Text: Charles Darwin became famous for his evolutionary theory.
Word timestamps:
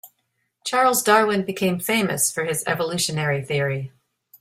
Charles 0.65 1.03
Darwin 1.03 1.45
became 1.45 1.79
famous 1.79 2.31
for 2.31 2.43
his 2.45 2.63
evolutionary 2.65 3.43
theory. 3.45 3.91